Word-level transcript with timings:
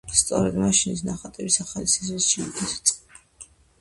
სწორედ 0.19 0.55
მაშინ 0.61 0.95
ის 0.99 1.03
ნახატების 1.09 1.57
ახალ 1.65 1.85
სერიის 1.97 2.31
შექმნას 2.31 2.75
იწყებს. 2.79 3.53